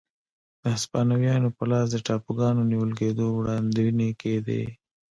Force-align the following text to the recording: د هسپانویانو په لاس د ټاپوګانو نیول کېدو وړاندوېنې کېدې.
د 0.61 0.63
هسپانویانو 0.75 1.49
په 1.57 1.63
لاس 1.71 1.87
د 1.91 1.97
ټاپوګانو 2.07 2.67
نیول 2.71 2.91
کېدو 2.99 3.25
وړاندوېنې 3.31 4.09
کېدې. 4.21 4.63